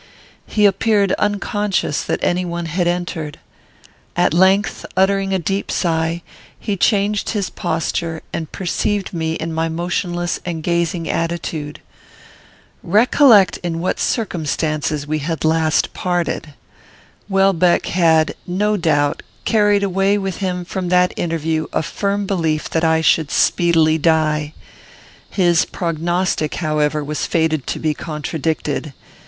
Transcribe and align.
He 0.47 0.65
appeared 0.65 1.11
unconscious 1.19 2.01
that 2.03 2.23
any 2.23 2.43
one 2.43 2.65
had 2.65 2.87
entered. 2.87 3.39
At 4.15 4.33
length, 4.33 4.83
uttering 4.97 5.31
a 5.31 5.37
deep 5.37 5.69
sigh, 5.69 6.23
he 6.59 6.75
changed 6.75 7.29
his 7.37 7.51
posture, 7.51 8.23
and 8.33 8.51
perceived 8.51 9.13
me 9.13 9.33
in 9.33 9.53
my 9.53 9.69
motionless 9.69 10.39
and 10.43 10.63
gazing 10.63 11.07
attitude. 11.07 11.81
Recollect 12.81 13.57
in 13.61 13.79
what 13.79 13.99
circumstances 13.99 15.05
we 15.05 15.19
had 15.19 15.45
last 15.45 15.93
parted. 15.93 16.55
Welbeck 17.29 17.85
had, 17.85 18.33
no 18.47 18.77
doubt, 18.77 19.21
carried 19.45 19.83
away 19.83 20.17
with 20.17 20.37
him 20.37 20.65
from 20.65 20.89
that 20.89 21.13
interview 21.15 21.67
a 21.73 21.83
firm 21.83 22.25
belief 22.25 22.67
that 22.71 22.83
I 22.83 23.01
should 23.01 23.29
speedily 23.29 23.99
die. 23.99 24.55
His 25.29 25.63
prognostic, 25.63 26.55
however, 26.55 27.03
was 27.03 27.27
fated 27.27 27.67
to 27.67 27.77
be 27.77 27.93
contradicted. 27.93 28.93